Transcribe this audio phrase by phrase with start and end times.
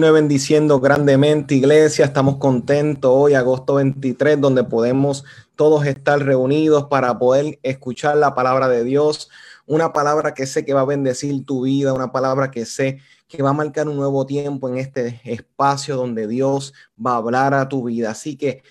[0.00, 2.04] bendiciendo grandemente, iglesia.
[2.04, 5.24] Estamos contentos hoy, agosto 23, donde podemos
[5.56, 9.28] todos estar reunidos para poder escuchar la palabra de Dios.
[9.66, 13.42] Una palabra que sé que va a bendecir tu vida, una palabra que sé que
[13.42, 16.72] va a marcar un nuevo tiempo en este espacio donde Dios
[17.04, 18.12] va a hablar a tu vida.
[18.12, 18.62] Así que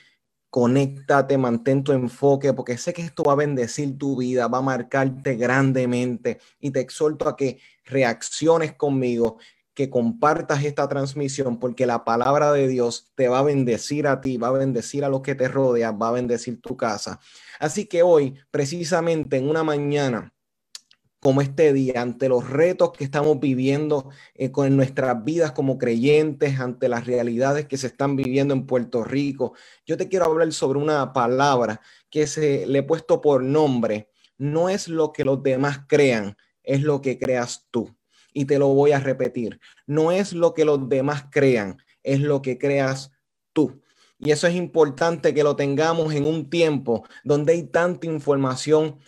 [0.49, 4.61] conéctate, mantén tu enfoque, porque sé que esto va a bendecir tu vida, va a
[4.61, 9.37] marcarte grandemente y te exhorto a que reacciones conmigo
[9.77, 14.37] que compartas esta transmisión porque la palabra de Dios te va a bendecir a ti,
[14.37, 17.19] va a bendecir a los que te rodean, va a bendecir tu casa.
[17.59, 20.33] Así que hoy, precisamente en una mañana
[21.19, 26.59] como este día, ante los retos que estamos viviendo eh, con nuestras vidas como creyentes,
[26.59, 29.53] ante las realidades que se están viviendo en Puerto Rico,
[29.85, 34.09] yo te quiero hablar sobre una palabra que se le he puesto por nombre.
[34.39, 37.95] No es lo que los demás crean, es lo que creas tú
[38.37, 39.59] y te lo voy a repetir.
[39.87, 43.11] No es lo que los demás crean, es lo que creas
[43.51, 43.81] tú.
[44.19, 48.99] Y eso es importante que lo tengamos en un tiempo donde hay tanta información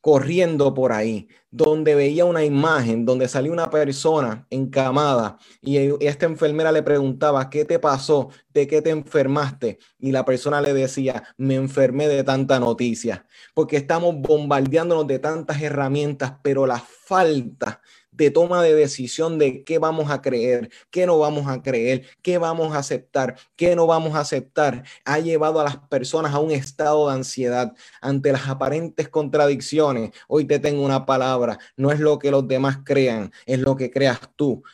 [0.00, 6.70] corriendo por ahí, donde veía una imagen, donde salía una persona encamada y esta enfermera
[6.70, 8.28] le preguntaba, ¿qué te pasó?
[8.54, 9.80] ¿De qué te enfermaste?
[9.98, 15.60] Y la persona le decía, me enfermé de tanta noticia, porque estamos bombardeándonos de tantas
[15.60, 17.80] herramientas, pero la falta
[18.18, 22.36] de toma de decisión de qué vamos a creer, qué no vamos a creer, qué
[22.36, 26.50] vamos a aceptar, qué no vamos a aceptar, ha llevado a las personas a un
[26.50, 30.10] estado de ansiedad ante las aparentes contradicciones.
[30.26, 33.90] Hoy te tengo una palabra, no es lo que los demás crean, es lo que
[33.90, 34.64] creas tú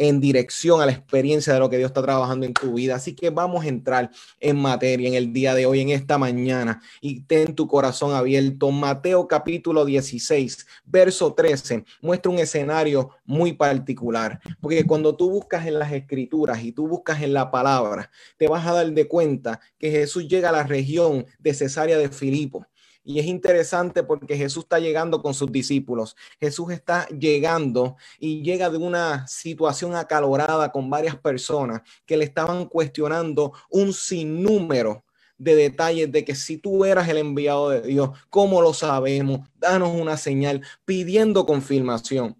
[0.00, 2.94] en dirección a la experiencia de lo que Dios está trabajando en tu vida.
[2.94, 6.80] Así que vamos a entrar en materia en el día de hoy, en esta mañana,
[7.02, 8.70] y ten tu corazón abierto.
[8.70, 15.78] Mateo capítulo 16, verso 13, muestra un escenario muy particular, porque cuando tú buscas en
[15.78, 19.90] las escrituras y tú buscas en la palabra, te vas a dar de cuenta que
[19.90, 22.66] Jesús llega a la región de Cesarea de Filipo
[23.02, 26.16] y es interesante porque Jesús está llegando con sus discípulos.
[26.38, 32.66] Jesús está llegando y llega de una situación acalorada con varias personas que le estaban
[32.66, 35.04] cuestionando un sinnúmero
[35.38, 39.48] de detalles de que si tú eras el enviado de Dios, ¿cómo lo sabemos?
[39.56, 42.36] Danos una señal pidiendo confirmación.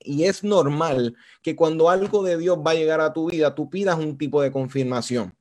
[0.00, 3.68] Y es normal que cuando algo de Dios va a llegar a tu vida, tú
[3.68, 5.34] pidas un tipo de confirmación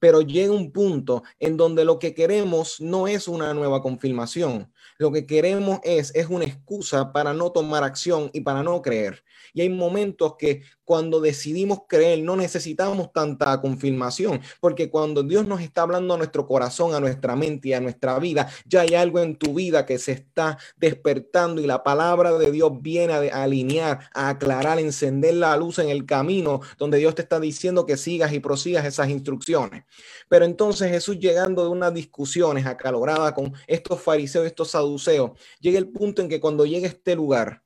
[0.00, 4.72] pero llega un punto en donde lo que queremos no es una nueva confirmación.
[4.98, 9.22] Lo que queremos es, es una excusa para no tomar acción y para no creer.
[9.52, 15.60] Y hay momentos que cuando decidimos creer no necesitamos tanta confirmación, porque cuando Dios nos
[15.60, 19.20] está hablando a nuestro corazón, a nuestra mente y a nuestra vida, ya hay algo
[19.20, 24.08] en tu vida que se está despertando y la palabra de Dios viene a, alinear,
[24.14, 27.98] a aclarar, a encender la luz en el camino donde Dios te está diciendo que
[27.98, 29.84] sigas y prosigas esas instrucciones.
[30.30, 35.88] Pero entonces Jesús llegando de unas discusiones acaloradas con estos fariseos, estos saduceos, llega el
[35.88, 37.62] punto en que cuando llega a este lugar,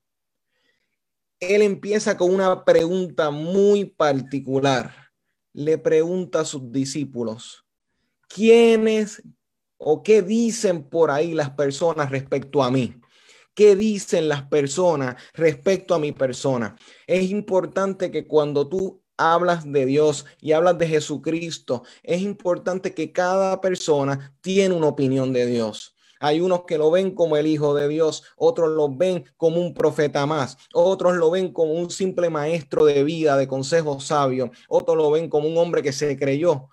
[1.42, 4.94] él empieza con una pregunta muy particular.
[5.52, 7.66] Le pregunta a sus discípulos,
[8.28, 9.22] ¿quiénes
[9.76, 12.94] o qué dicen por ahí las personas respecto a mí?
[13.54, 16.76] ¿Qué dicen las personas respecto a mi persona?
[17.06, 23.12] Es importante que cuando tú hablas de Dios y hablas de Jesucristo, es importante que
[23.12, 25.96] cada persona tiene una opinión de Dios.
[26.22, 29.74] Hay unos que lo ven como el Hijo de Dios, otros lo ven como un
[29.74, 34.96] profeta más, otros lo ven como un simple maestro de vida, de consejos sabios, otros
[34.96, 36.68] lo ven como un hombre que se creyó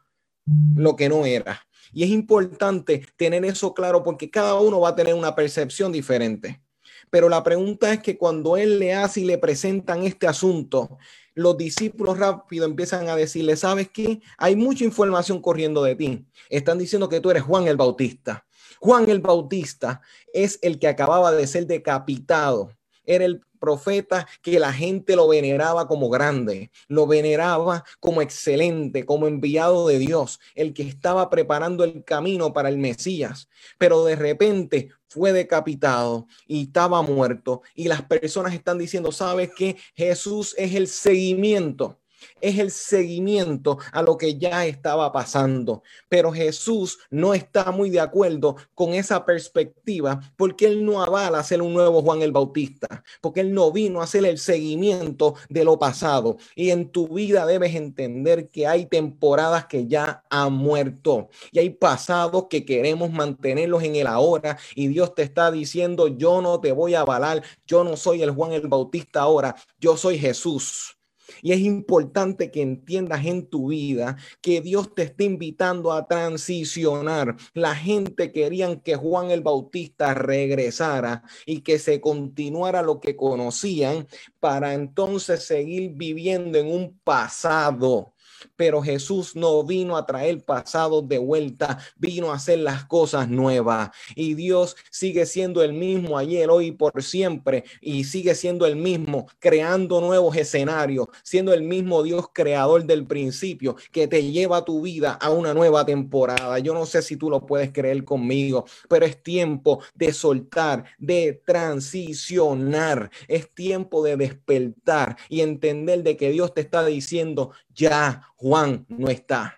[0.76, 1.62] lo que no era.
[1.92, 6.62] Y es importante tener eso claro porque cada uno va a tener una percepción diferente.
[7.10, 11.00] Pero la pregunta es que cuando él le hace y le presentan este asunto,
[11.34, 14.22] los discípulos rápido empiezan a decirle, ¿sabes qué?
[14.38, 16.28] Hay mucha información corriendo de ti.
[16.50, 18.46] Están diciendo que tú eres Juan el Bautista.
[18.80, 20.02] Juan el Bautista
[20.34, 22.72] es el que acababa de ser decapitado.
[23.06, 29.28] Era el profeta que la gente lo veneraba como grande, lo veneraba como excelente, como
[29.28, 33.50] enviado de Dios, el que estaba preparando el camino para el Mesías.
[33.78, 39.75] Pero de repente fue decapitado y estaba muerto y las personas están diciendo, ¿sabes qué?
[39.96, 42.00] Jesús es el seguimiento
[42.42, 45.83] es el seguimiento a lo que ya estaba pasando.
[46.07, 51.62] Pero Jesús no está muy de acuerdo con esa perspectiva porque él no avala ser
[51.62, 55.77] un nuevo Juan el Bautista, porque él no vino a hacer el seguimiento de lo
[55.80, 56.38] pasado.
[56.56, 61.69] Y en tu vida debes entender que hay temporadas que ya han muerto y hay
[61.69, 66.72] pasados que queremos mantenerlos en el ahora y Dios te está diciendo, yo no te
[66.72, 70.99] voy a avalar, yo no soy el Juan el Bautista ahora, yo soy Jesús
[71.42, 77.36] Y es importante que entiendas en tu vida que Dios te está invitando a transicionar.
[77.54, 84.08] La gente querían que Juan el Bautista regresara y que se continuara lo que conocían
[84.40, 88.14] para entonces seguir viviendo en un pasado
[88.56, 93.89] pero Jesús no vino a traer pasado de vuelta, vino a hacer las cosas nuevas.
[94.15, 98.75] Y Dios sigue siendo el mismo ayer, hoy y por siempre, y sigue siendo el
[98.75, 104.81] mismo, creando nuevos escenarios, siendo el mismo Dios creador del principio, que te lleva tu
[104.81, 106.59] vida a una nueva temporada.
[106.59, 111.41] Yo no sé si tú lo puedes creer conmigo, pero es tiempo de soltar, de
[111.45, 118.86] transicionar, es tiempo de despertar y entender de que Dios te está diciendo, ya Juan
[118.90, 119.58] no está,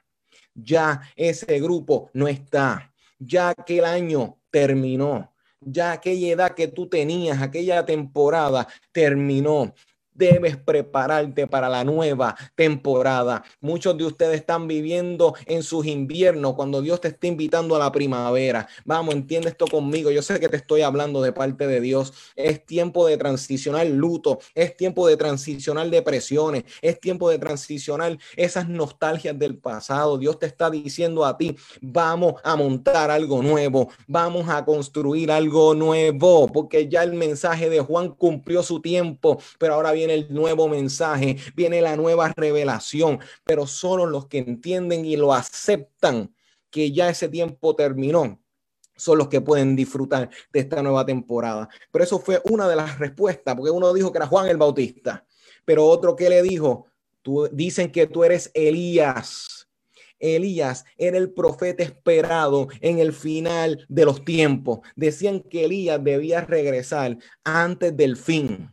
[0.53, 7.41] ya ese grupo no está, ya aquel año terminó, ya aquella edad que tú tenías,
[7.41, 9.73] aquella temporada terminó
[10.13, 13.43] debes prepararte para la nueva temporada.
[13.59, 17.91] Muchos de ustedes están viviendo en sus inviernos cuando Dios te está invitando a la
[17.91, 18.67] primavera.
[18.85, 20.11] Vamos, entiende esto conmigo.
[20.11, 22.13] Yo sé que te estoy hablando de parte de Dios.
[22.35, 28.67] Es tiempo de transicionar luto, es tiempo de transicionar depresiones, es tiempo de transicionar esas
[28.67, 30.17] nostalgias del pasado.
[30.17, 35.73] Dios te está diciendo a ti, vamos a montar algo nuevo, vamos a construir algo
[35.73, 40.68] nuevo, porque ya el mensaje de Juan cumplió su tiempo, pero ahora viene el nuevo
[40.68, 46.33] mensaje, viene la nueva revelación, pero solo los que entienden y lo aceptan
[46.69, 48.39] que ya ese tiempo terminó
[48.95, 51.68] son los que pueden disfrutar de esta nueva temporada.
[51.92, 55.25] Pero eso fue una de las respuestas, porque uno dijo que era Juan el Bautista,
[55.65, 56.86] pero otro que le dijo,
[57.21, 59.68] tú, dicen que tú eres Elías.
[60.19, 64.80] Elías era el profeta esperado en el final de los tiempos.
[64.95, 68.71] Decían que Elías debía regresar antes del fin.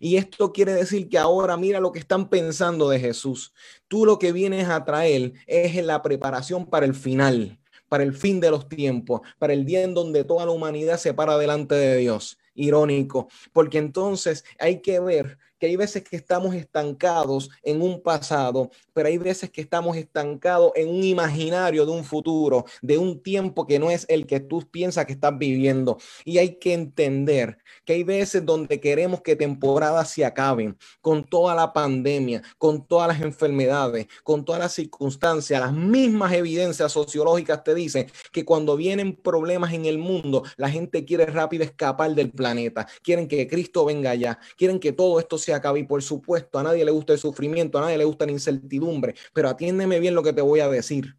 [0.00, 3.52] Y esto quiere decir que ahora mira lo que están pensando de Jesús.
[3.88, 8.40] Tú lo que vienes a traer es la preparación para el final, para el fin
[8.40, 11.96] de los tiempos, para el día en donde toda la humanidad se para delante de
[11.96, 12.38] Dios.
[12.58, 18.70] Irónico, porque entonces hay que ver que hay veces que estamos estancados en un pasado,
[18.92, 23.66] pero hay veces que estamos estancados en un imaginario de un futuro, de un tiempo
[23.66, 25.98] que no es el que tú piensas que estás viviendo.
[26.24, 31.54] Y hay que entender que hay veces donde queremos que temporadas se acaben con toda
[31.54, 37.74] la pandemia, con todas las enfermedades, con todas las circunstancias, las mismas evidencias sociológicas te
[37.74, 42.86] dicen que cuando vienen problemas en el mundo, la gente quiere rápido escapar del planeta,
[43.02, 46.62] quieren que Cristo venga allá, quieren que todo esto se acabe y por supuesto a
[46.62, 50.22] nadie le gusta el sufrimiento, a nadie le gusta la incertidumbre, pero atiéndeme bien lo
[50.22, 51.16] que te voy a decir.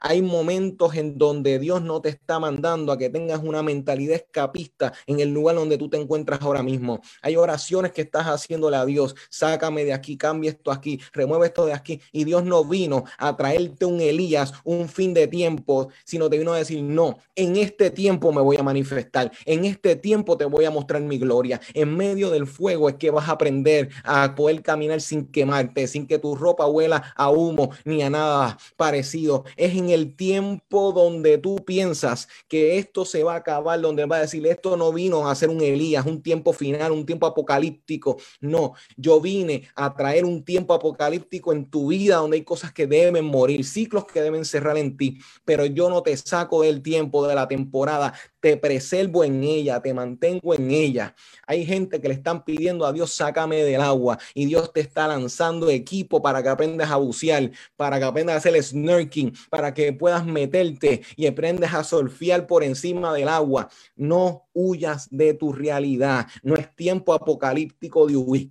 [0.00, 4.92] Hay momentos en donde Dios no te está mandando a que tengas una mentalidad escapista
[5.06, 7.00] en el lugar donde tú te encuentras ahora mismo.
[7.22, 9.14] Hay oraciones que estás haciéndole a Dios.
[9.28, 12.00] Sácame de aquí, cambia esto aquí, remueve esto de aquí.
[12.12, 16.52] Y Dios no vino a traerte un Elías, un fin de tiempo, sino te vino
[16.52, 19.30] a decir, no, en este tiempo me voy a manifestar.
[19.44, 21.60] En este tiempo te voy a mostrar mi gloria.
[21.74, 26.06] En medio del fuego es que vas a aprender a poder caminar sin quemarte, sin
[26.06, 29.44] que tu ropa huela a humo ni a nada parecido.
[29.56, 34.16] Es en el tiempo donde tú piensas que esto se va a acabar, donde va
[34.16, 38.18] a decir, esto no vino a ser un Elías, un tiempo final, un tiempo apocalíptico.
[38.40, 42.86] No, yo vine a traer un tiempo apocalíptico en tu vida donde hay cosas que
[42.86, 47.26] deben morir, ciclos que deben cerrar en ti, pero yo no te saco del tiempo,
[47.26, 51.14] de la temporada, te preservo en ella, te mantengo en ella.
[51.46, 55.06] Hay gente que le están pidiendo a Dios, sácame del agua y Dios te está
[55.06, 59.79] lanzando equipo para que aprendas a bucear, para que aprendas a hacer snorkeling, para que
[59.92, 63.68] puedas meterte y aprendas a surfear por encima del agua.
[63.96, 66.26] No huyas de tu realidad.
[66.42, 68.50] No es tiempo apocalíptico de huir.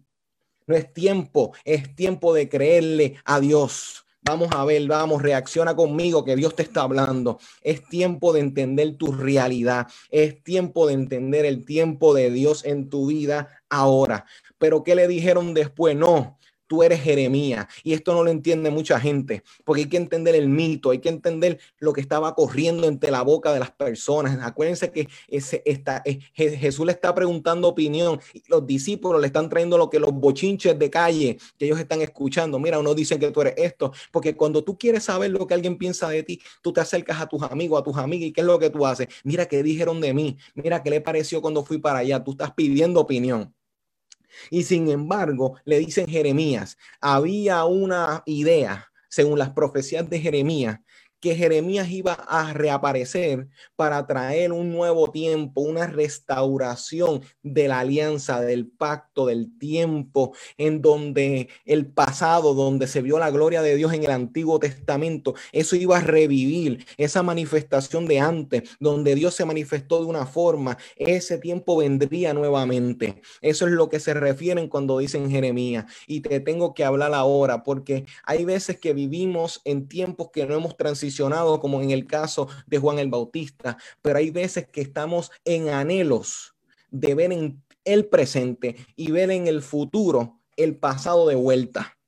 [0.67, 4.05] No es tiempo, es tiempo de creerle a Dios.
[4.21, 7.39] Vamos a ver, vamos, reacciona conmigo que Dios te está hablando.
[7.61, 9.87] Es tiempo de entender tu realidad.
[10.11, 14.25] Es tiempo de entender el tiempo de Dios en tu vida ahora.
[14.57, 15.95] Pero ¿qué le dijeron después?
[15.95, 16.37] No,
[16.69, 17.65] tú eres Jeremías.
[17.83, 21.09] Y esto no lo entiende mucha gente, porque hay que entender el mito, hay que
[21.09, 24.37] entender lo que estaba corriendo entre la boca de las personas.
[24.41, 29.89] Acuérdense que eh, Jesús le está preguntando opinión y los discípulos le están trayendo lo
[29.89, 32.59] que los bochinches de calle que ellos están escuchando.
[32.59, 35.75] Mira, uno dicen que tú eres esto, porque cuando tú quieres saber lo que alguien
[35.75, 38.47] piensa de ti, tú te acercas a tus amigos, a tus amigas y qué es
[38.47, 39.07] lo que tú haces.
[39.23, 42.23] Mira qué dijeron de mí, mira qué le pareció cuando fui para allá.
[42.23, 43.55] Tú estás pidiendo opinión.
[44.49, 50.79] Y sin embargo, le dicen Jeremías, había una idea, según las profecías de Jeremías,
[51.19, 58.41] que Jeremías iba a reaparecer para traer un nuevo tiempo, una restauración de la alianza,
[58.41, 63.93] del pacto, del tiempo, en donde el pasado, donde se vio la gloria de Dios
[63.93, 69.45] en el Antiguo Testamento, eso iba a revivir esa manifestación de antes, donde Dios se
[69.45, 73.21] manifestó de una forma, ese tiempo vendría nuevamente.
[73.41, 75.85] Eso es lo que se refieren cuando dicen Jeremías.
[76.07, 80.55] Y te tengo que hablar ahora, porque hay veces que vivimos en tiempos que no
[80.55, 81.08] hemos transicionado,
[81.59, 86.55] como en el caso de Juan el Bautista, pero hay veces que estamos en anhelos
[86.91, 91.98] de ver en el presente y ver en el futuro el pasado de vuelta.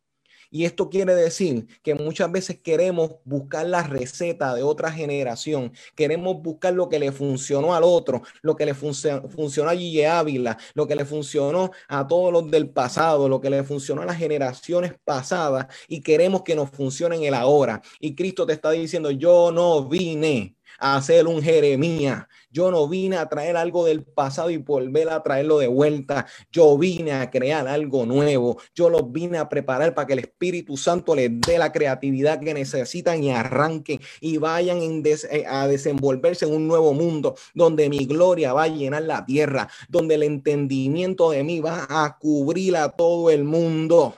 [0.52, 6.42] Y esto quiere decir que muchas veces queremos buscar la receta de otra generación, queremos
[6.42, 10.86] buscar lo que le funcionó al otro, lo que le funcionó a Gille Ávila, lo
[10.86, 14.94] que le funcionó a todos los del pasado, lo que le funcionó a las generaciones
[15.06, 17.82] pasadas y queremos que nos funcione en el ahora.
[18.02, 22.26] Y Cristo te está diciendo, yo no vine a hacer un Jeremías.
[22.50, 26.26] Yo no vine a traer algo del pasado y volver a traerlo de vuelta.
[26.52, 28.58] Yo vine a crear algo nuevo.
[28.76, 32.54] Yo los vine a preparar para que el Espíritu Santo les dé la creatividad que
[32.54, 38.52] necesitan y arranquen y vayan eh, a desenvolverse en un nuevo mundo donde mi gloria
[38.52, 43.30] va a llenar la tierra, donde el entendimiento de mí va a cubrir a todo
[43.30, 44.16] el mundo.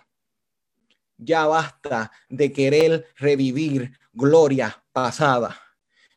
[1.17, 5.57] Ya basta de querer revivir gloria pasada.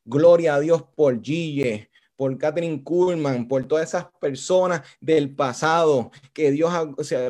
[0.06, 6.52] Gloria a Dios por Gille, por Catherine Kuhlman, por todas esas personas del pasado que
[6.52, 6.72] Dios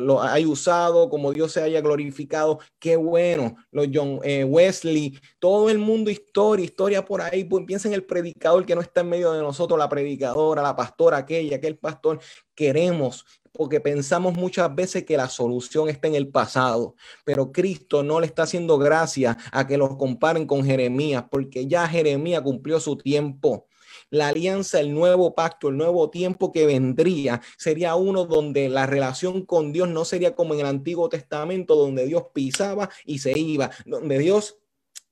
[0.01, 2.59] lo ha usado, como Dios se haya glorificado.
[2.79, 3.57] Qué bueno.
[3.71, 7.43] Los John eh, Wesley, todo el mundo historia, historia por ahí.
[7.43, 10.75] Pues, piensa en el predicador que no está en medio de nosotros, la predicadora, la
[10.75, 12.19] pastora, aquella, aquel pastor.
[12.55, 13.25] Queremos
[13.57, 16.95] porque pensamos muchas veces que la solución está en el pasado,
[17.25, 21.87] pero Cristo no le está haciendo gracia a que los comparen con Jeremías, porque ya
[21.87, 23.67] Jeremías cumplió su tiempo.
[24.09, 29.45] La alianza, el nuevo pacto, el nuevo tiempo que vendría sería uno donde la relación
[29.45, 33.71] con Dios no sería como en el Antiguo Testamento, donde Dios pisaba y se iba,
[33.85, 34.59] donde Dios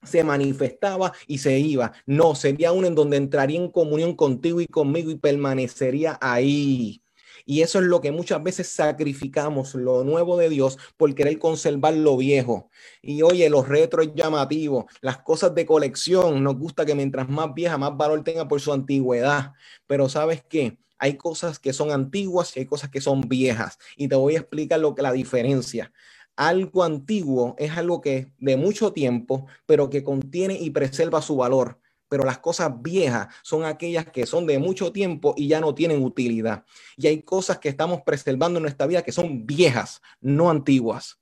[0.03, 1.91] se manifestaba y se iba.
[2.05, 7.01] No, sería uno en donde entraría en comunión contigo y conmigo y permanecería ahí.
[7.45, 11.93] Y eso es lo que muchas veces sacrificamos, lo nuevo de Dios, por querer conservar
[11.93, 12.69] lo viejo.
[13.01, 17.77] Y oye, los retros llamativos, las cosas de colección, nos gusta que mientras más vieja,
[17.77, 19.53] más valor tenga por su antigüedad.
[19.85, 20.77] Pero ¿sabes qué?
[20.97, 23.77] Hay cosas que son antiguas y hay cosas que son viejas.
[23.95, 25.91] Y te voy a explicar lo que la diferencia
[26.37, 31.79] algo antiguo es algo que de mucho tiempo, pero que contiene y preserva su valor
[32.09, 36.03] pero las cosas viejas son aquellas que son de mucho tiempo y ya no tienen
[36.03, 36.65] utilidad.
[36.97, 41.19] Y hay cosas que estamos preservando en nuestra vida que son viejas, no antiguas.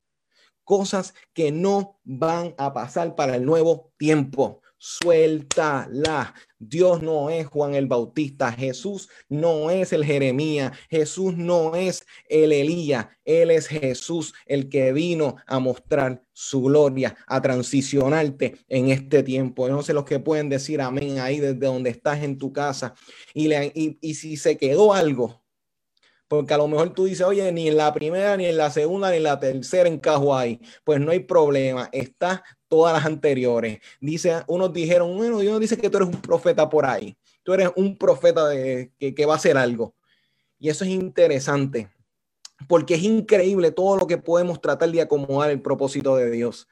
[0.64, 6.34] Cosas que no van a pasar para el nuevo tiempo suéltala.
[6.60, 12.52] Dios no es Juan el Bautista, Jesús no es el Jeremías, Jesús no es el
[12.52, 19.24] Elías, Él es Jesús el que vino a mostrar su gloria, a transicionarte en este
[19.24, 19.70] tiempo.
[19.70, 22.94] no sé los que pueden decir amén ahí desde donde estás en tu casa.
[23.34, 25.43] Y, y, y si se quedó algo,
[26.34, 29.12] porque a lo mejor tú dices, oye, ni en la primera, ni en la segunda,
[29.12, 30.60] ni en la tercera encajo ahí.
[30.84, 33.78] Pues no hay problema, está todas las anteriores.
[34.02, 37.16] Dice, unos dijeron, bueno, Dios dice que tú eres un profeta por ahí.
[37.44, 39.94] Tú eres un profeta de, que, que va a hacer algo.
[40.58, 41.92] Y eso es interesante,
[42.68, 46.68] porque es increíble todo lo que podemos tratar de acomodar el propósito de Dios.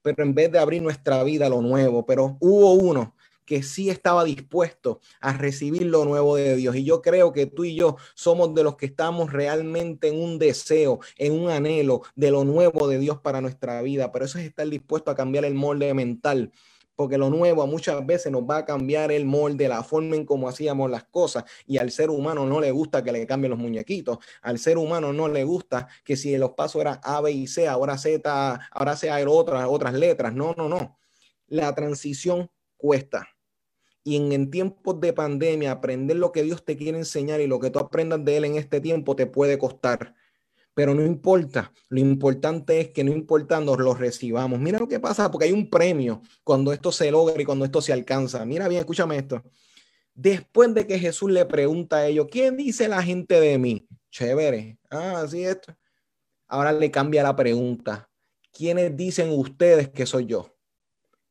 [0.00, 3.14] Pero en vez de abrir nuestra vida a lo nuevo, pero hubo uno
[3.44, 6.76] que sí estaba dispuesto a recibir lo nuevo de Dios.
[6.76, 10.38] Y yo creo que tú y yo somos de los que estamos realmente en un
[10.38, 14.12] deseo, en un anhelo de lo nuevo de Dios para nuestra vida.
[14.12, 16.52] Pero eso es estar dispuesto a cambiar el molde mental
[16.94, 20.48] porque lo nuevo muchas veces nos va a cambiar el molde, la forma en cómo
[20.48, 21.44] hacíamos las cosas.
[21.66, 24.18] Y al ser humano no le gusta que le cambien los muñequitos.
[24.42, 27.66] Al ser humano no le gusta que si los pasos eran A, B y C,
[27.66, 30.34] ahora Z, ahora sea otras, otras letras.
[30.34, 30.98] No, no, no.
[31.48, 32.50] La transición
[32.82, 33.28] cuesta.
[34.04, 37.70] Y en, tiempos de pandemia, aprender lo que Dios te quiere enseñar y lo que
[37.70, 40.16] tú aprendas de Él en este tiempo te puede costar.
[40.74, 44.58] Pero no importa, lo importante es que no importando lo recibamos.
[44.58, 47.80] Mira lo que pasa, porque hay un premio cuando esto se logra y cuando esto
[47.80, 48.44] se alcanza.
[48.44, 49.42] Mira bien, escúchame esto.
[50.14, 53.86] Después de que Jesús le pregunta a ellos, ¿quién dice la gente de mí?
[54.10, 54.78] Chévere.
[54.90, 55.76] Ah, así esto.
[56.48, 58.10] Ahora le cambia la pregunta.
[58.52, 60.52] ¿Quiénes dicen ustedes que soy yo?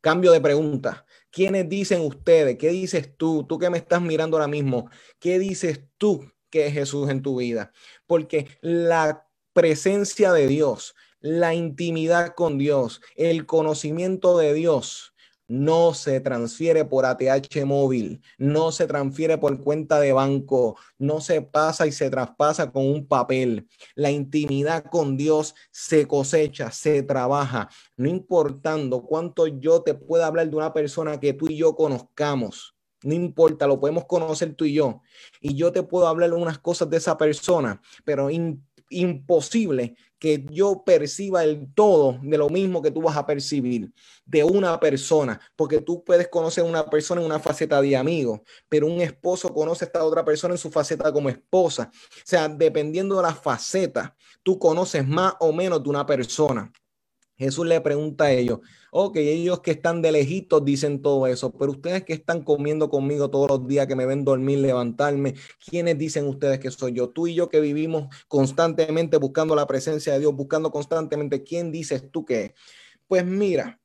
[0.01, 1.05] Cambio de pregunta.
[1.29, 2.57] ¿Quiénes dicen ustedes?
[2.57, 3.45] ¿Qué dices tú?
[3.47, 4.89] Tú que me estás mirando ahora mismo.
[5.19, 7.71] ¿Qué dices tú que es Jesús en tu vida?
[8.07, 15.10] Porque la presencia de Dios, la intimidad con Dios, el conocimiento de Dios,
[15.51, 21.41] no se transfiere por ATH móvil, no se transfiere por cuenta de banco, no se
[21.41, 23.67] pasa y se traspasa con un papel.
[23.93, 27.67] La intimidad con Dios se cosecha, se trabaja,
[27.97, 32.77] no importando cuánto yo te pueda hablar de una persona que tú y yo conozcamos.
[33.03, 35.01] No importa, lo podemos conocer tú y yo.
[35.41, 38.29] Y yo te puedo hablar unas cosas de esa persona, pero
[38.89, 43.91] imposible que yo perciba el todo de lo mismo que tú vas a percibir
[44.23, 48.43] de una persona, porque tú puedes conocer a una persona en una faceta de amigo,
[48.69, 51.89] pero un esposo conoce a esta otra persona en su faceta como esposa.
[51.91, 56.71] O sea, dependiendo de la faceta, tú conoces más o menos de una persona.
[57.41, 58.59] Jesús le pregunta a ellos,
[58.91, 63.31] ok, ellos que están de lejitos dicen todo eso, pero ustedes que están comiendo conmigo
[63.31, 65.33] todos los días, que me ven dormir, levantarme,
[65.65, 67.09] ¿quiénes dicen ustedes que soy yo?
[67.09, 72.11] Tú y yo que vivimos constantemente buscando la presencia de Dios, buscando constantemente, ¿quién dices
[72.11, 72.53] tú que
[73.07, 73.81] Pues mira,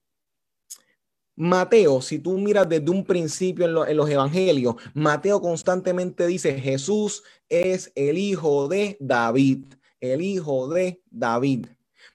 [1.34, 7.22] Mateo, si tú miras desde un principio en, en, los evangelios, Mateo constantemente dice, Jesús
[7.48, 9.64] es el hijo de David,
[10.00, 11.68] el hijo de David.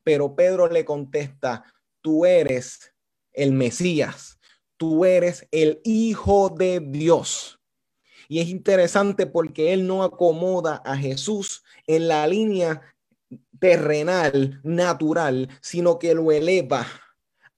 [0.04, 1.64] Pero Pedro le contesta,
[2.02, 2.94] tú eres
[3.34, 4.40] el Mesías,
[4.78, 7.60] tú eres el Hijo de Dios.
[8.28, 12.82] Y es interesante porque él no acomoda a Jesús en la línea
[13.60, 16.88] terrenal, natural, sino que lo eleva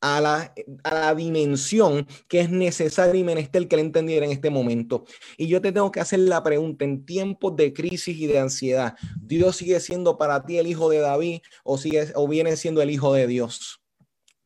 [0.04, 4.50] a la, a la, dimensión que es necesaria y menester que le entendiera en este
[4.50, 5.06] momento.
[5.38, 8.96] Y yo te tengo que hacer la pregunta, en tiempos de crisis y de ansiedad,
[9.22, 12.92] ¿Dios sigue siendo para ti el hijo de David o, sigue, o viene siendo el
[12.92, 13.83] hijo de Dios?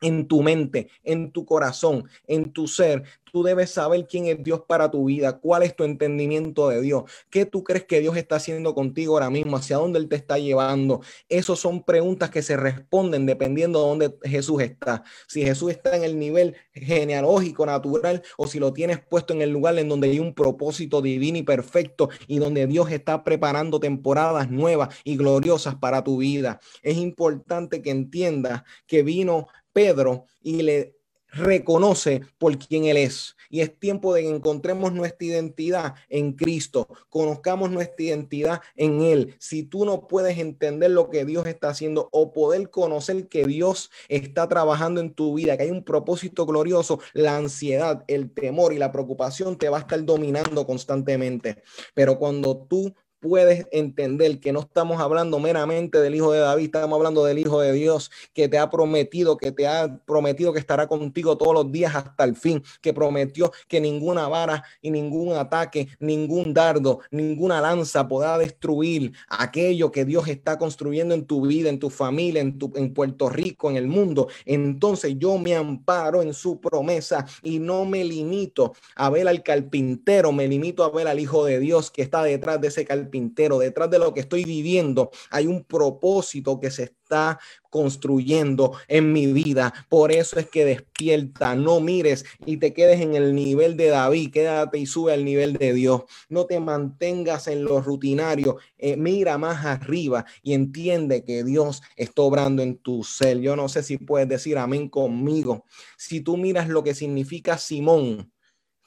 [0.01, 3.03] En tu mente, en tu corazón, en tu ser.
[3.31, 7.03] Tú debes saber quién es Dios para tu vida, cuál es tu entendimiento de Dios,
[7.29, 10.39] qué tú crees que Dios está haciendo contigo ahora mismo, hacia dónde Él te está
[10.39, 11.01] llevando.
[11.27, 15.03] Esas son preguntas que se responden dependiendo de dónde Jesús está.
[15.27, 19.51] Si Jesús está en el nivel genealógico, natural, o si lo tienes puesto en el
[19.51, 24.49] lugar en donde hay un propósito divino y perfecto y donde Dios está preparando temporadas
[24.49, 26.59] nuevas y gloriosas para tu vida.
[26.81, 33.35] Es importante que entiendas que vino Pedro y le reconoce por quién Él es.
[33.47, 39.35] Y es tiempo de que encontremos nuestra identidad en Cristo, conozcamos nuestra identidad en Él.
[39.37, 43.91] Si tú no puedes entender lo que Dios está haciendo o poder conocer que Dios
[44.07, 48.79] está trabajando en tu vida, que hay un propósito glorioso, la ansiedad, el temor y
[48.79, 51.61] la preocupación te va a estar dominando constantemente.
[51.93, 56.95] Pero cuando tú puedes entender que no estamos hablando meramente del hijo de David, estamos
[56.97, 60.87] hablando del hijo de Dios que te ha prometido, que te ha prometido que estará
[60.87, 65.87] contigo todos los días hasta el fin, que prometió que ninguna vara y ningún ataque,
[65.99, 71.79] ningún dardo, ninguna lanza podrá destruir aquello que Dios está construyendo en tu vida, en
[71.79, 74.27] tu familia, en, tu, en Puerto Rico, en el mundo.
[74.45, 80.31] Entonces yo me amparo en su promesa y no me limito a ver al carpintero,
[80.31, 83.59] me limito a ver al hijo de Dios que está detrás de ese carpintero pintero,
[83.59, 87.39] detrás de lo que estoy viviendo, hay un propósito que se está
[87.69, 89.73] construyendo en mi vida.
[89.89, 94.31] Por eso es que despierta, no mires y te quedes en el nivel de David,
[94.31, 96.03] quédate y sube al nivel de Dios.
[96.29, 102.21] No te mantengas en lo rutinario, eh, mira más arriba y entiende que Dios está
[102.23, 103.39] obrando en tu ser.
[103.39, 105.65] Yo no sé si puedes decir amén conmigo.
[105.97, 108.31] Si tú miras lo que significa Simón,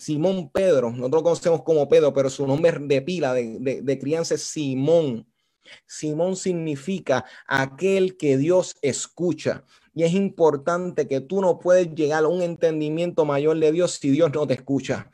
[0.01, 4.43] Simón Pedro, nosotros lo conocemos como Pedro, pero su nombre de pila de, crianza es
[4.43, 5.27] Simón.
[5.87, 9.63] Simón significa aquel que Dios escucha.
[9.95, 14.09] Y es importante que tú no puedes llegar a un entendimiento mayor de Dios si
[14.09, 15.11] Dios no te escucha.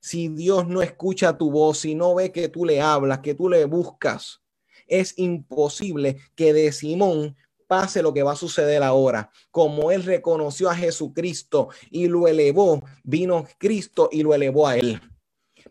[0.00, 3.50] Si Dios no escucha tu voz, si no ve que tú le hablas, que tú
[3.50, 4.40] le buscas,
[4.86, 7.36] es imposible que de Simón
[7.74, 9.32] pase lo que va a suceder ahora.
[9.50, 15.00] Como él reconoció a Jesucristo y lo elevó, vino Cristo y lo elevó a él.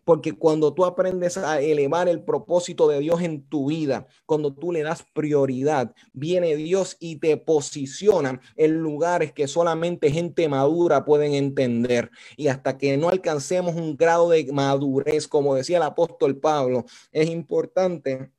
[0.04, 4.70] Porque cuando tú aprendes a elevar el propósito de Dios en tu vida, cuando tú
[4.70, 11.32] le das prioridad, viene Dios y te posiciona en lugares que solamente gente madura pueden
[11.32, 12.10] entender.
[12.36, 17.30] Y hasta que no alcancemos un grado de madurez, como decía el apóstol Pablo, es
[17.30, 18.30] importante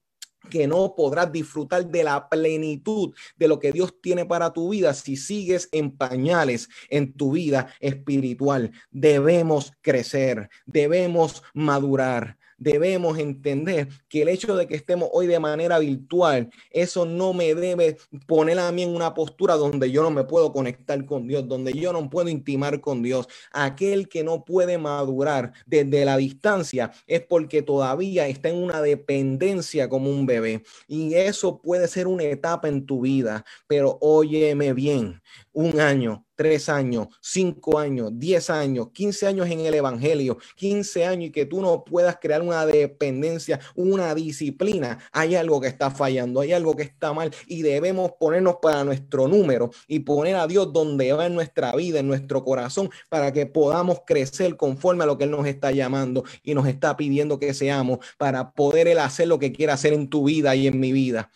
[0.45, 4.93] que no podrás disfrutar de la plenitud de lo que Dios tiene para tu vida
[4.93, 8.71] si sigues en pañales en tu vida espiritual.
[8.91, 15.79] Debemos crecer, debemos madurar, debemos entender que el hecho de que estemos hoy de manera
[15.79, 20.23] virtual, eso no me debe poner a mí en una postura donde yo no me
[20.23, 23.27] puedo conectar con Dios, donde yo no puedo intimar con Dios.
[23.51, 29.89] Aquel que no puede madurar desde la distancia es porque todavía está en una dependencia
[29.89, 30.63] como un bebé.
[30.87, 35.21] Y eso puede ser una etapa en tu vida, pero óyeme bien,
[35.53, 41.29] un año, tres años, cinco años, diez años, quince años en el Evangelio, quince años
[41.29, 46.41] y que tú no puedas crear una dependencia, una disciplina, hay algo que está fallando,
[46.41, 50.71] hay algo que está mal y debemos ponernos para nuestro número y poner a Dios
[50.71, 55.17] donde va en nuestra vida, en nuestro corazón, para que podamos crecer conforme a lo
[55.17, 59.27] que Él nos está llamando y nos está pidiendo que seamos para poder Él hacer
[59.27, 61.31] lo que quiera hacer en tu vida y en mi vida.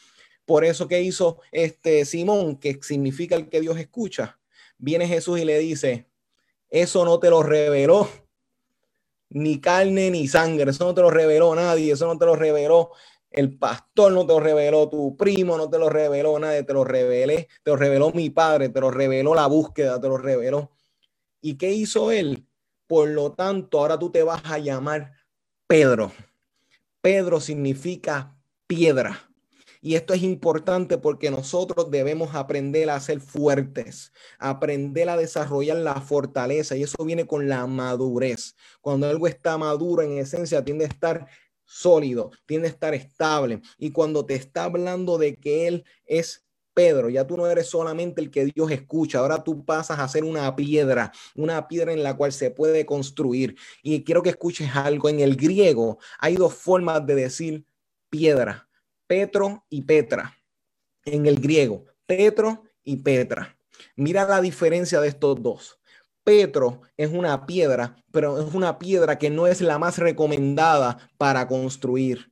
[0.46, 4.39] Por eso que hizo este Simón, que significa el que Dios escucha,
[4.80, 6.10] viene Jesús y le dice,
[6.70, 8.10] eso no te lo reveló
[9.30, 12.92] ni carne ni sangre, eso no te lo reveló nadie, eso no te lo reveló
[13.32, 16.84] el pastor, no te lo reveló tu primo, no te lo reveló nadie, te lo
[16.84, 20.72] revelé, te lo reveló mi padre, te lo reveló la búsqueda, te lo reveló.
[21.42, 22.48] ¿Y qué hizo él?
[22.88, 25.14] Por lo tanto, ahora tú te vas a llamar
[25.68, 26.12] Pedro.
[27.02, 29.29] Pedro significa piedra.
[29.82, 36.02] Y esto es importante porque nosotros debemos aprender a ser fuertes, aprender a desarrollar la
[36.02, 38.56] fortaleza y eso viene con la madurez.
[38.82, 41.28] Cuando algo está maduro en esencia tiende a estar
[41.64, 43.62] sólido, tiende a estar estable.
[43.78, 48.22] Y cuando te está hablando de que Él es Pedro, ya tú no eres solamente
[48.22, 52.16] el que Dios escucha, ahora tú pasas a ser una piedra, una piedra en la
[52.18, 53.56] cual se puede construir.
[53.84, 55.10] Y quiero que escuches algo.
[55.10, 57.66] En el griego hay dos formas de decir
[58.10, 58.69] piedra.
[59.10, 60.38] Petro y Petra
[61.04, 61.84] en el griego.
[62.06, 63.58] Petro y Petra.
[63.96, 65.80] Mira la diferencia de estos dos.
[66.24, 71.48] Petro es una piedra, pero es una piedra que no es la más recomendada para
[71.48, 72.32] construir.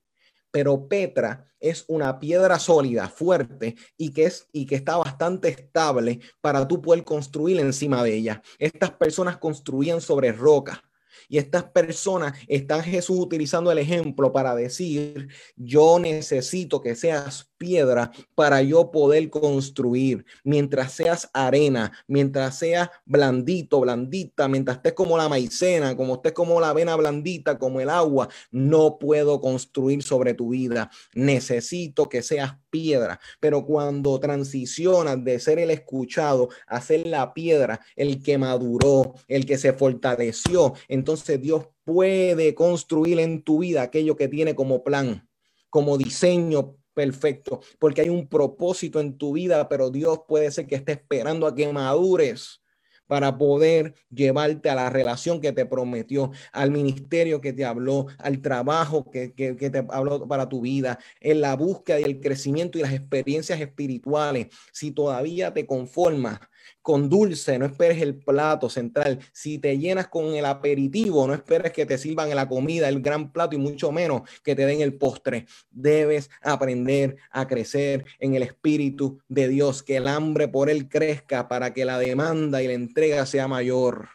[0.51, 6.19] Pero Petra es una piedra sólida, fuerte y que es y que está bastante estable
[6.41, 8.43] para tú poder construir encima de ella.
[8.59, 10.86] Estas personas construían sobre roca.
[11.29, 18.11] Y estas personas están Jesús utilizando el ejemplo para decir, yo necesito que seas piedra
[18.35, 20.25] para yo poder construir.
[20.43, 26.59] Mientras seas arena, mientras seas blandito, blandita, mientras estés como la maicena, como estés como
[26.59, 30.89] la avena blandita, como el agua, no puedo construir sobre tu vida.
[31.13, 33.19] Necesito que seas piedra.
[33.39, 39.45] Pero cuando transicionas de ser el escuchado a ser la piedra, el que maduró, el
[39.45, 45.27] que se fortaleció, entonces Dios puede construir en tu vida aquello que tiene como plan,
[45.69, 50.73] como diseño perfecto, porque hay un propósito en tu vida, pero Dios puede ser que
[50.73, 52.63] esté esperando a que madures
[53.05, 58.41] para poder llevarte a la relación que te prometió, al ministerio que te habló, al
[58.41, 62.81] trabajo que, que, te habló para tu vida, en la búsqueda y el crecimiento y
[62.81, 64.47] las experiencias espirituales.
[64.71, 66.39] Si todavía te conformas
[66.81, 69.19] con dulce, no esperes el plato central.
[69.31, 73.31] Si te llenas con el aperitivo, no esperes que te sirvan la comida, el gran
[73.31, 75.45] plato y mucho menos que te den el postre.
[75.71, 81.47] Debes aprender a crecer en el Espíritu de Dios, que el hambre por él crezca
[81.47, 84.09] para que la demanda y la entrega sea mayor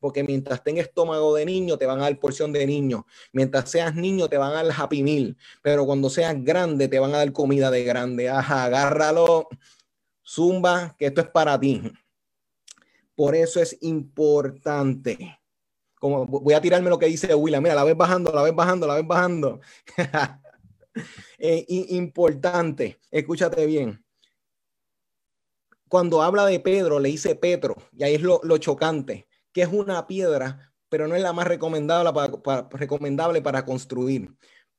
[0.00, 3.94] porque mientras tengas estómago de niño te van a dar porción de niño, mientras seas
[3.94, 7.32] niño te van a dar happy meal, pero cuando seas grande te van a dar
[7.32, 8.28] comida de grande.
[8.28, 9.48] Ajá, agárralo,
[10.30, 11.82] zumba, que esto es para ti.
[13.14, 15.38] Por eso es importante.
[15.98, 18.86] Como voy a tirarme lo que dice William, mira, la ves bajando, la ves bajando,
[18.86, 19.60] la ves bajando.
[21.38, 24.02] eh, importante, escúchate bien.
[25.88, 30.06] Cuando habla de Pedro, le dice Petro, y ahí es lo, chocante, que es una
[30.06, 34.32] piedra, pero no es la más recomendable para, recomendable para construir.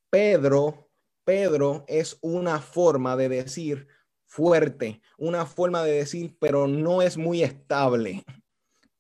[0.10, 0.90] Pedro,
[1.26, 3.88] Pedro es una forma de decir
[4.32, 8.24] fuerte, una forma de decir, pero no es muy estable.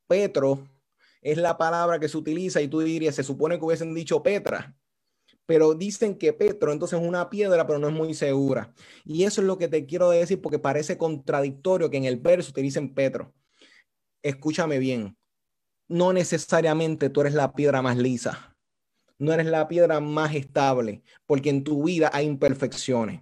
[0.06, 0.67] Petro
[1.22, 4.76] es la palabra que se utiliza y tú dirías, se supone que hubiesen dicho Petra,
[5.46, 8.74] pero dicen que Petro entonces es una piedra, pero no es muy segura.
[9.06, 12.52] Y eso es lo que te quiero decir porque parece contradictorio que en el verso
[12.52, 13.34] te dicen Petro.
[14.22, 15.17] Escúchame bien,
[15.88, 18.58] no necesariamente tú eres la piedra más lisa,
[19.17, 23.22] no eres la piedra más estable, porque en tu vida hay imperfecciones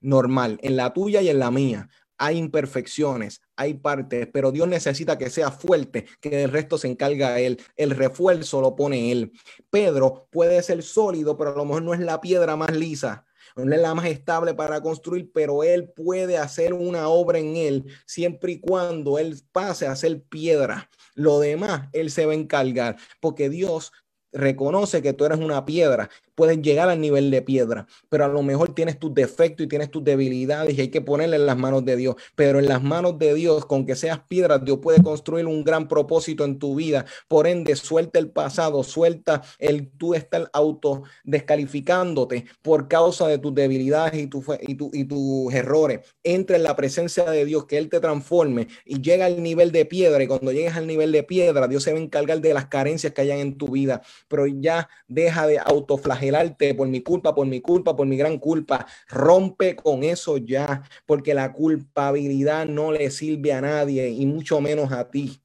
[0.00, 1.88] normal, en la tuya y en la mía.
[2.18, 7.40] Hay imperfecciones, hay partes, pero Dios necesita que sea fuerte, que del resto se encarga
[7.40, 7.58] Él.
[7.76, 9.32] El refuerzo lo pone Él.
[9.70, 13.24] Pedro puede ser sólido, pero a lo mejor no es la piedra más lisa,
[13.56, 17.86] no es la más estable para construir, pero Él puede hacer una obra en Él
[18.06, 20.90] siempre y cuando Él pase a ser piedra.
[21.14, 23.92] Lo demás, Él se va a encargar, porque Dios
[24.32, 28.42] reconoce que tú eres una piedra, puedes llegar al nivel de piedra, pero a lo
[28.42, 31.84] mejor tienes tus defectos y tienes tus debilidades y hay que ponerle en las manos
[31.84, 32.16] de Dios.
[32.34, 35.86] Pero en las manos de Dios, con que seas piedra, Dios puede construir un gran
[35.86, 37.04] propósito en tu vida.
[37.28, 43.54] Por ende, suelta el pasado, suelta el tú estar auto descalificándote por causa de tus
[43.54, 46.00] debilidades y, tu, y, tu, y tus errores.
[46.22, 49.84] Entra en la presencia de Dios, que Él te transforme y llega al nivel de
[49.84, 50.22] piedra.
[50.22, 53.12] Y cuando llegues al nivel de piedra, Dios se va a encargar de las carencias
[53.12, 54.00] que hayan en tu vida.
[54.30, 58.86] Pero ya deja de autoflagelar por mi culpa, por mi culpa, por mi gran culpa.
[59.08, 64.92] Rompe con eso ya, porque la culpabilidad no le sirve a nadie y mucho menos
[64.92, 65.42] a ti.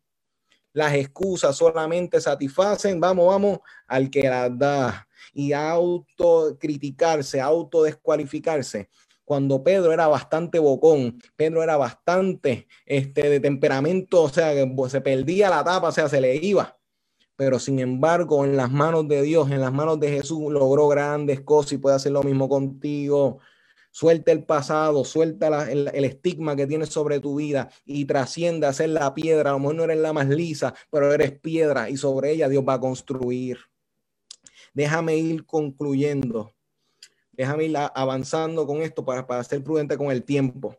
[0.71, 5.07] Las excusas solamente satisfacen, vamos, vamos, al que las da.
[5.33, 8.89] Y autocriticarse, autodescualificarse
[9.23, 14.53] cuando Pedro era bastante bocón, Pedro era bastante este, de temperamento, o sea,
[14.87, 16.74] se perdía la tapa, o sea, se le iba
[17.35, 21.41] pero sin embargo en las manos de Dios, en las manos de Jesús, logró grandes
[21.41, 23.39] cosas y puede hacer lo mismo contigo.
[23.91, 28.89] Suelta el pasado, suelta el, estigma que tienes sobre tu vida y trasciende a ser
[28.89, 29.51] la piedra.
[29.51, 32.63] A lo mejor no eres la más lisa, pero eres piedra y sobre ella Dios
[32.67, 33.57] va a construir.
[34.73, 36.51] Déjame ir concluyendo.
[37.31, 40.75] Déjame ir avanzando con esto para, para ser prudente con el tiempo.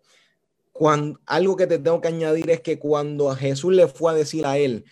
[0.72, 4.44] Cuando, algo que te tengo que añadir es que cuando Jesús le fue a decir
[4.44, 4.84] a él,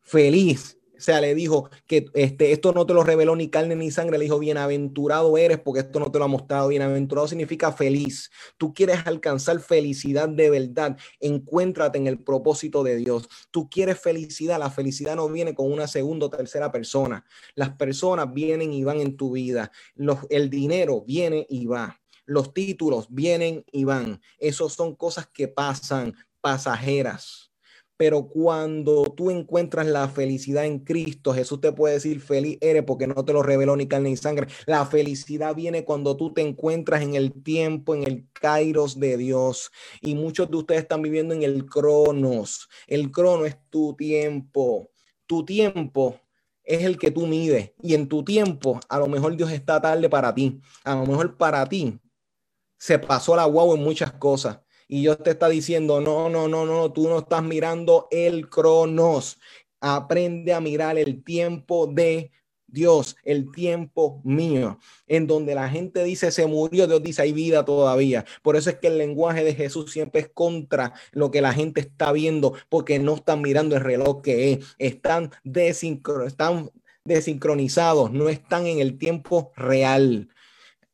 [0.00, 3.92] feliz o sea, le dijo que este, esto no te lo reveló ni carne ni
[3.92, 4.18] sangre.
[4.18, 6.68] Le dijo, bienaventurado eres porque esto no te lo ha mostrado.
[6.68, 8.32] Bienaventurado significa feliz.
[8.56, 10.98] Tú quieres alcanzar felicidad de verdad.
[11.20, 13.28] Encuéntrate en el propósito de Dios.
[13.52, 14.58] Tú quieres felicidad.
[14.58, 17.24] La felicidad no viene con una segunda o tercera persona.
[17.54, 19.70] Las personas vienen y van en tu vida.
[19.94, 22.00] Los, el dinero viene y va.
[22.26, 24.20] Los títulos vienen y van.
[24.38, 27.47] Esos son cosas que pasan, pasajeras
[27.98, 33.08] pero cuando tú encuentras la felicidad en Cristo, Jesús te puede decir feliz eres porque
[33.08, 34.46] no te lo reveló ni carne ni sangre.
[34.66, 39.72] La felicidad viene cuando tú te encuentras en el tiempo, en el kairos de Dios.
[40.00, 42.68] Y muchos de ustedes están viviendo en el cronos.
[42.86, 44.90] El crono es tu tiempo.
[45.26, 46.20] Tu tiempo
[46.62, 47.72] es el que tú mides.
[47.82, 50.60] Y en tu tiempo, a lo mejor Dios está tarde para ti.
[50.84, 51.98] A lo mejor para ti
[52.78, 56.64] se pasó la guau en muchas cosas y Dios te está diciendo, no, no, no,
[56.64, 59.38] no, tú no estás mirando el cronos.
[59.80, 62.32] Aprende a mirar el tiempo de
[62.66, 67.64] Dios, el tiempo mío, en donde la gente dice se murió, Dios dice hay vida
[67.64, 68.24] todavía.
[68.42, 71.80] Por eso es que el lenguaje de Jesús siempre es contra lo que la gente
[71.80, 75.30] está viendo, porque no están mirando el reloj que es, están,
[76.26, 76.70] están
[77.04, 80.28] desincronizados, no están en el tiempo real.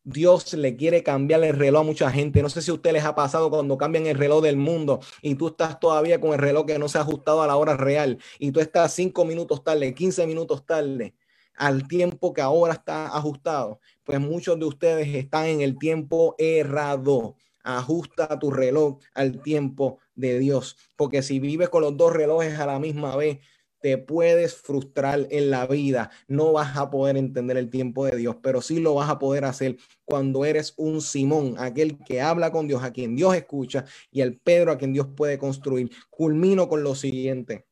[0.05, 2.43] Dios le quiere cambiar el reloj a mucha gente.
[2.43, 5.35] No sé si a ustedes les ha pasado cuando cambian el reloj del mundo y
[5.35, 8.19] tú estás todavía con el reloj que no se ha ajustado a la hora real
[8.39, 11.15] y tú estás cinco minutos tarde, 15 minutos tarde
[11.57, 13.81] al tiempo que ahora está ajustado.
[14.05, 17.37] Pues muchos de ustedes están en el tiempo errado.
[17.63, 22.67] Ajusta tu reloj al tiempo de Dios, porque si vives con los dos relojes a
[22.67, 23.39] la misma vez,
[23.85, 28.37] te puedes frustrar en la vida, no vas a poder entender el tiempo de Dios,
[28.43, 32.67] pero sí lo vas a poder hacer cuando eres un Simón, aquel que habla con
[32.67, 35.91] Dios, a quien Dios escucha, y el Pedro a quien Dios puede construir.
[36.09, 37.67] Culmino con lo siguiente,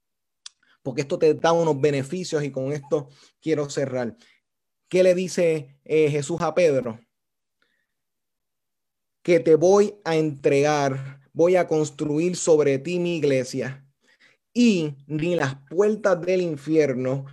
[0.83, 3.09] porque esto te da unos beneficios y con esto
[3.41, 4.15] quiero cerrar.
[4.89, 7.01] ¿Qué le dice eh, Jesús a Pedro?
[9.23, 13.82] Que te voy a entregar, voy a construir sobre ti mi iglesia
[14.55, 17.27] y ni las puertas del infierno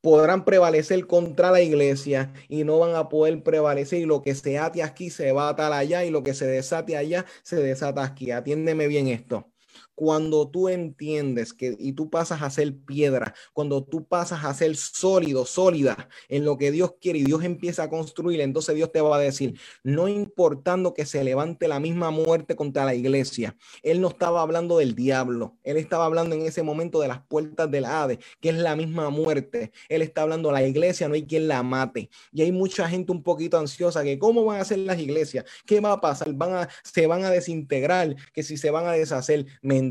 [0.00, 4.58] podrán prevalecer contra la iglesia y no van a poder prevalecer y lo que se
[4.58, 8.04] ate aquí se va a atar allá y lo que se desate allá se desata
[8.04, 8.30] aquí.
[8.30, 9.52] Atiéndeme bien esto
[9.98, 14.76] cuando tú entiendes que y tú pasas a ser piedra, cuando tú pasas a ser
[14.76, 19.00] sólido, sólida en lo que Dios quiere y Dios empieza a construir, entonces Dios te
[19.00, 24.00] va a decir, no importando que se levante la misma muerte contra la iglesia, Él
[24.00, 27.84] no estaba hablando del diablo, Él estaba hablando en ese momento de las puertas del
[27.84, 31.64] Hades, que es la misma muerte, Él está hablando, la iglesia no hay quien la
[31.64, 32.08] mate.
[32.32, 35.44] Y hay mucha gente un poquito ansiosa que, ¿cómo van a ser las iglesias?
[35.66, 36.32] ¿Qué va a pasar?
[36.34, 39.87] Van a, se van a desintegrar, que si se van a deshacer, mentira,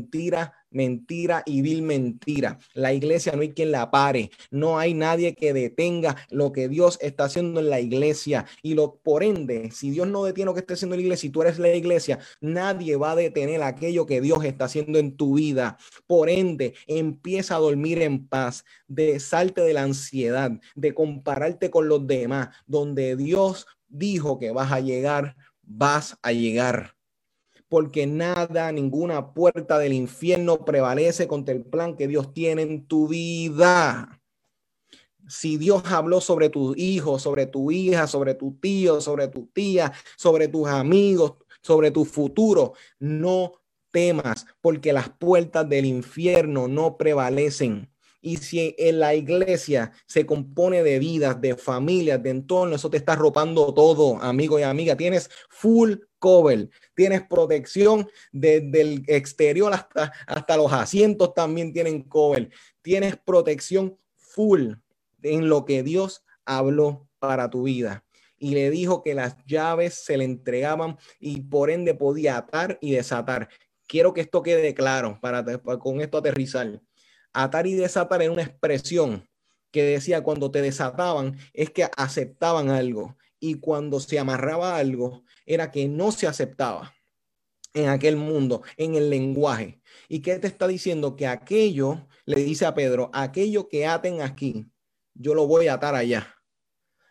[0.70, 2.58] mentira y vil mentira.
[2.74, 6.98] La iglesia no hay quien la pare, no hay nadie que detenga lo que Dios
[7.00, 10.60] está haciendo en la iglesia y lo por ende, si Dios no detiene lo que
[10.60, 14.06] está haciendo en la iglesia, si tú eres la iglesia, nadie va a detener aquello
[14.06, 15.78] que Dios está haciendo en tu vida.
[16.06, 21.88] Por ende, empieza a dormir en paz, de salte de la ansiedad, de compararte con
[21.88, 26.97] los demás, donde Dios dijo que vas a llegar, vas a llegar
[27.68, 33.08] porque nada, ninguna puerta del infierno prevalece contra el plan que Dios tiene en tu
[33.08, 34.20] vida.
[35.28, 39.92] Si Dios habló sobre tu hijo, sobre tu hija, sobre tu tío, sobre tu tía,
[40.16, 43.52] sobre tus amigos, sobre tu futuro, no
[43.90, 47.90] temas, porque las puertas del infierno no prevalecen.
[48.28, 52.98] Y si en la iglesia se compone de vidas, de familias, de entorno, eso te
[52.98, 54.98] está arropando todo, amigo y amiga.
[54.98, 62.50] Tienes full cover, tienes protección desde el exterior hasta, hasta los asientos también tienen cover.
[62.82, 64.72] Tienes protección full
[65.22, 68.04] en lo que Dios habló para tu vida.
[68.36, 72.90] Y le dijo que las llaves se le entregaban y por ende podía atar y
[72.90, 73.48] desatar.
[73.86, 76.82] Quiero que esto quede claro para, para con esto aterrizar.
[77.32, 79.28] Atar y desatar era una expresión
[79.70, 85.70] que decía cuando te desataban es que aceptaban algo y cuando se amarraba algo era
[85.70, 86.94] que no se aceptaba
[87.74, 89.80] en aquel mundo, en el lenguaje.
[90.08, 91.16] ¿Y qué te está diciendo?
[91.16, 94.66] Que aquello, le dice a Pedro, aquello que aten aquí,
[95.14, 96.34] yo lo voy a atar allá.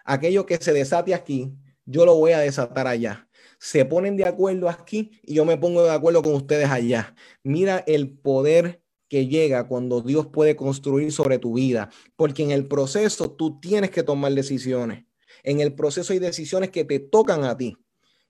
[0.04, 1.54] Aquello que se desate aquí,
[1.86, 3.30] yo lo voy a desatar allá.
[3.60, 7.16] Se ponen de acuerdo aquí y yo me pongo de acuerdo con ustedes allá.
[7.44, 12.68] Mira el poder que llega cuando Dios puede construir sobre tu vida, porque en el
[12.68, 15.06] proceso tú tienes que tomar decisiones.
[15.44, 17.78] En el proceso hay decisiones que te tocan a ti.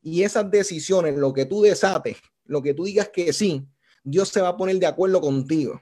[0.02, 3.68] Y esas decisiones, lo que tú desates, lo que tú digas que sí,
[4.04, 5.82] Dios se va a poner de acuerdo contigo.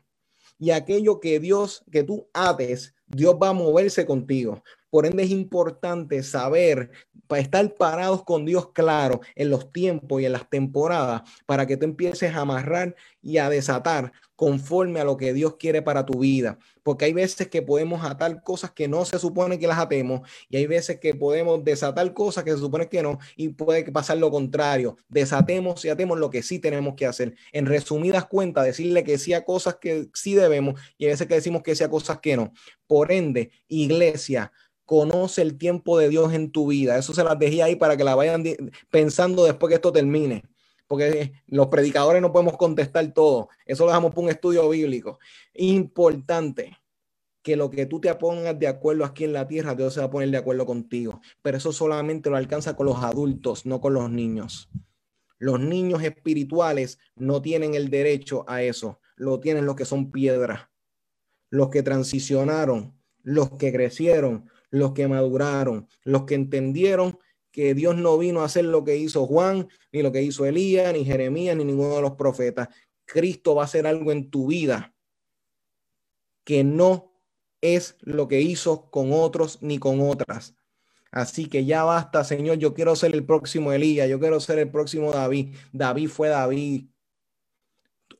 [0.57, 4.63] Y aquello que Dios, que tú ates, Dios va a moverse contigo.
[4.89, 6.89] Por ende es importante saber,
[7.27, 11.75] para estar parados con Dios claro en los tiempos y en las temporadas, para que
[11.75, 16.19] tú empieces a amarrar y a desatar conforme a lo que Dios quiere para tu
[16.19, 16.59] vida.
[16.83, 20.57] Porque hay veces que podemos atar cosas que no se supone que las atemos y
[20.57, 24.29] hay veces que podemos desatar cosas que se supone que no y puede pasar lo
[24.29, 24.97] contrario.
[25.07, 27.35] Desatemos y atemos lo que sí tenemos que hacer.
[27.53, 31.35] En resumidas cuentas, decirle que sí a cosas que sí debemos y hay veces que
[31.35, 32.53] decimos que sí a cosas que no.
[32.87, 34.51] Por ende, iglesia,
[34.85, 36.97] conoce el tiempo de Dios en tu vida.
[36.97, 38.43] Eso se las dejé ahí para que la vayan
[38.89, 40.43] pensando después que esto termine.
[40.87, 43.49] Porque los predicadores no podemos contestar todo.
[43.65, 45.19] Eso lo dejamos para un estudio bíblico.
[45.53, 46.77] Importante
[47.41, 50.07] que lo que tú te pongas de acuerdo aquí en la tierra, Dios se va
[50.07, 51.21] a poner de acuerdo contigo.
[51.41, 54.69] Pero eso solamente lo alcanza con los adultos, no con los niños.
[55.37, 58.99] Los niños espirituales no tienen el derecho a eso.
[59.15, 60.69] Lo tienen los que son piedras,
[61.55, 67.17] los que transicionaron, los que crecieron, los que maduraron, los que entendieron
[67.51, 70.91] que Dios no vino a hacer lo que hizo Juan, ni lo que hizo Elías,
[70.93, 72.67] ni Jeremías, ni ninguno de los profetas.
[73.05, 74.93] Cristo va a hacer algo en tu vida
[76.43, 77.13] que no
[77.61, 80.55] es lo que hizo con otros ni con otras.
[81.11, 82.57] Así que ya basta, Señor.
[82.57, 85.55] Yo quiero ser el próximo Elías, yo quiero ser el próximo David.
[85.71, 86.87] David fue David.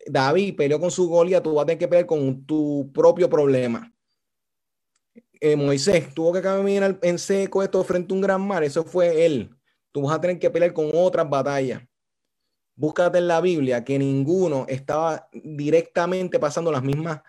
[0.06, 3.92] David peleó con su Goliat, tú vas a tener que pelear con tu propio problema.
[5.42, 9.26] Eh, Moisés tuvo que caminar en seco esto frente a un gran mar, eso fue
[9.26, 9.56] él.
[9.92, 11.82] Tú vas a tener que pelear con otras batallas.
[12.76, 17.22] Búscate en la Biblia que ninguno estaba directamente pasando las mismas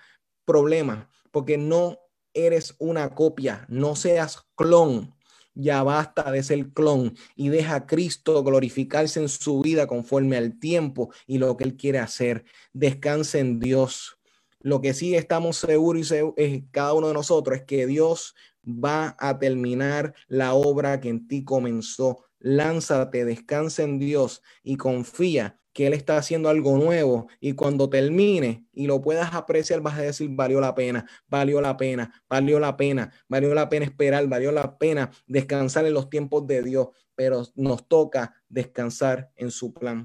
[0.44, 1.98] problemas, porque no
[2.34, 5.15] eres una copia, no seas clon.
[5.58, 10.58] Ya basta de ser clon y deja a Cristo glorificarse en su vida conforme al
[10.58, 12.44] tiempo y lo que Él quiere hacer.
[12.74, 14.18] Descanse en Dios.
[14.60, 18.34] Lo que sí estamos seguros y cada uno de nosotros es que Dios
[18.66, 22.26] va a terminar la obra que en ti comenzó.
[22.38, 28.64] Lánzate, descansa en Dios y confía que Él está haciendo algo nuevo y cuando termine
[28.72, 32.78] y lo puedas apreciar vas a decir, valió la pena, valió la pena, valió la
[32.78, 37.42] pena, valió la pena esperar, valió la pena descansar en los tiempos de Dios, pero
[37.56, 40.04] nos toca descansar en su plan.